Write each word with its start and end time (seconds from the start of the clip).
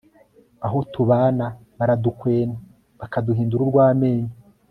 abo 0.65 0.79
tubana 0.93 1.45
bakadukwena, 1.79 2.55
bakaduhindura 2.99 3.61
urw'amenyo 3.63 4.31